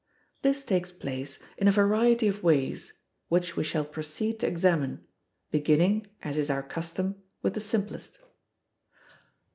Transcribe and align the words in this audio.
This 0.41 0.63
takes 0.65 0.91
place 0.91 1.37
in 1.57 1.67
a 1.67 1.71
variety 1.71 2.27
of 2.27 2.41
ways, 2.41 2.93
which 3.29 3.55
we 3.55 3.63
shall 3.63 3.85
proceed 3.85 4.39
to 4.39 4.47
examine, 4.47 5.05
beginning, 5.51 6.07
as 6.23 6.39
is 6.39 6.49
our 6.49 6.63
custom, 6.63 7.21
with 7.43 7.53
the 7.53 7.61
simplest. 7.61 8.17